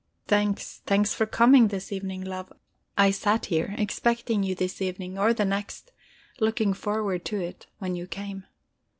[0.25, 2.51] Thanks, thanks for coming this evening, love.
[2.97, 5.91] I sat here, expecting you this evening, or the next,
[6.39, 8.45] looking forward to it, when you came."